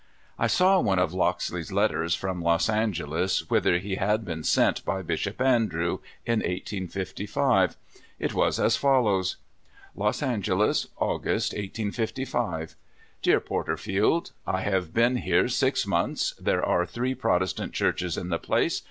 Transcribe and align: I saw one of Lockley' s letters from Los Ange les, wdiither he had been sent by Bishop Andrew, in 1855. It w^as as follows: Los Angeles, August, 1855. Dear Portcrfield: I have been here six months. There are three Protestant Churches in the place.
I 0.39 0.47
saw 0.47 0.79
one 0.79 0.97
of 0.97 1.13
Lockley' 1.13 1.61
s 1.61 1.71
letters 1.71 2.15
from 2.15 2.41
Los 2.41 2.69
Ange 2.71 3.01
les, 3.03 3.43
wdiither 3.43 3.79
he 3.79 3.97
had 3.97 4.25
been 4.25 4.43
sent 4.43 4.83
by 4.83 5.03
Bishop 5.03 5.39
Andrew, 5.39 5.99
in 6.25 6.39
1855. 6.39 7.77
It 8.17 8.31
w^as 8.31 8.57
as 8.57 8.75
follows: 8.75 9.37
Los 9.95 10.23
Angeles, 10.23 10.87
August, 10.97 11.53
1855. 11.53 12.75
Dear 13.21 13.39
Portcrfield: 13.39 14.31
I 14.47 14.61
have 14.61 14.91
been 14.91 15.17
here 15.17 15.47
six 15.47 15.85
months. 15.85 16.33
There 16.39 16.65
are 16.65 16.87
three 16.87 17.13
Protestant 17.13 17.73
Churches 17.73 18.17
in 18.17 18.29
the 18.29 18.39
place. 18.39 18.79